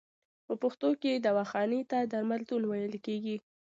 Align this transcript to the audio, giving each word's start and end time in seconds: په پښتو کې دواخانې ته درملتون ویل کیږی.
په 0.45 0.53
پښتو 0.61 0.89
کې 1.01 1.11
دواخانې 1.25 1.81
ته 1.91 1.97
درملتون 2.11 2.61
ویل 2.65 2.95
کیږی. 3.05 3.37